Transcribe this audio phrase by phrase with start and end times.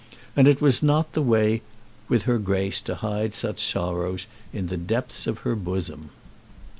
[0.35, 1.61] And it was not the way
[2.09, 6.09] with her Grace to hide such sorrows in the depth of her bosom.